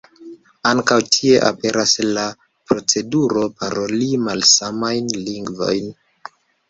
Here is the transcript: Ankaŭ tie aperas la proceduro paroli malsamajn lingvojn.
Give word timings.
Ankaŭ 0.67 0.95
tie 1.15 1.35
aperas 1.49 1.93
la 2.17 2.23
proceduro 2.71 3.45
paroli 3.61 4.09
malsamajn 4.29 5.13
lingvojn. 5.29 5.93